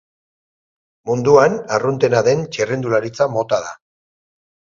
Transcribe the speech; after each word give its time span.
Munduan 1.09 1.57
arruntena 1.77 2.23
den 2.29 2.41
txirrindularitza 2.57 3.29
mota 3.37 3.61
da. 3.69 3.77